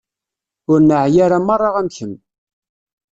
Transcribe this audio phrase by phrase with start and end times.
[0.71, 2.13] Ur neεya ara merra am kemm.